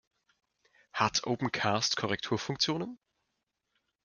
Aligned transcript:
Hat 0.93 1.25
Opencast 1.27 1.95
Korrekturfunktionen? 1.95 2.97